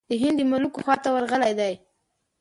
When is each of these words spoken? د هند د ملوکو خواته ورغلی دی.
د 0.09 0.11
هند 0.21 0.37
د 0.39 0.41
ملوکو 0.51 0.83
خواته 0.85 1.09
ورغلی 1.11 1.53
دی. 1.59 1.73